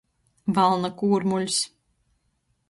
[0.59, 1.61] Valna kūrmuļs.